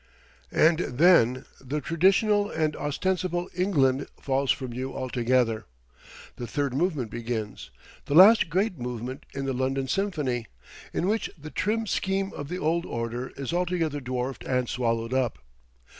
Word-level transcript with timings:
And 0.55 0.79
then 0.79 1.45
the 1.63 1.79
traditional 1.79 2.49
and 2.49 2.75
ostensible 2.75 3.51
England 3.55 4.07
falls 4.19 4.49
from 4.51 4.73
you 4.73 4.95
altogether. 4.95 5.65
The 6.37 6.47
third 6.47 6.73
movement 6.73 7.11
begins, 7.11 7.69
the 8.05 8.15
last 8.15 8.49
great 8.49 8.79
movement 8.79 9.27
in 9.35 9.45
the 9.45 9.53
London 9.53 9.87
symphony, 9.87 10.47
in 10.91 11.07
which 11.07 11.29
the 11.37 11.51
trim 11.51 11.85
scheme 11.85 12.33
of 12.33 12.49
the 12.49 12.57
old 12.57 12.83
order 12.87 13.31
is 13.37 13.53
altogether 13.53 13.99
dwarfed 14.01 14.43
and 14.43 14.67
swallowed 14.67 15.13
up. 15.13 15.37